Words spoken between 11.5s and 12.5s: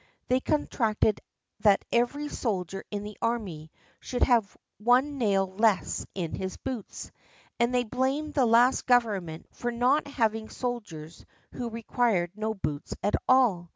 who required